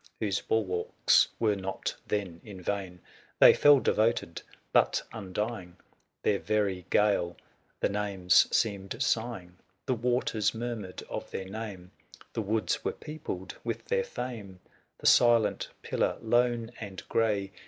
Whose 0.19 0.41
bulwarks 0.41 1.27
were 1.39 1.55
not 1.55 1.95
then 2.07 2.41
in 2.43 2.59
vain. 2.59 3.01
360 3.37 3.37
They 3.39 3.53
fell 3.53 3.79
devoted, 3.79 4.41
but 4.73 5.03
undying; 5.13 5.77
/ 5.99 6.23
The 6.23 6.37
very 6.37 6.87
gale 6.89 7.37
their 7.81 7.91
names 7.91 8.47
seemed 8.49 8.99
sighing: 8.99 9.57
The 9.85 9.93
waters 9.93 10.55
murmured 10.55 11.03
of 11.07 11.29
their 11.29 11.45
name; 11.45 11.91
The 12.33 12.41
woods 12.41 12.83
were 12.83 12.93
peopled 12.93 13.57
with 13.63 13.85
their 13.85 14.03
fame; 14.03 14.59
The 14.97 15.05
silent 15.05 15.69
pillar, 15.83 16.17
lone 16.19 16.71
and 16.79 17.07
gray 17.07 17.51